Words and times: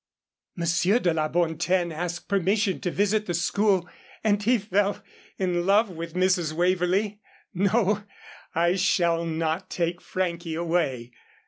"Monsieur 0.55 0.97
de 0.97 1.13
la 1.13 1.27
Bontaine 1.27 1.91
asked 1.91 2.27
permission 2.27 2.79
to 2.79 2.89
visit 2.89 3.27
the 3.27 3.35
school, 3.35 3.87
and 4.23 4.41
he 4.41 4.57
quite 4.57 4.69
fell 4.71 5.03
in 5.37 5.63
love 5.67 5.91
with 5.91 6.15
Mrs. 6.15 6.53
Waverlee. 6.53 7.19
No, 7.53 8.03
I 8.55 8.77
shall 8.77 9.25
not 9.25 9.69
take 9.69 10.01
Frankie 10.01 10.55
away. 10.55 11.11